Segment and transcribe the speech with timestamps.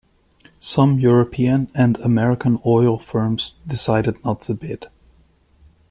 [0.59, 4.87] Some European and American oil firms decided not to bid.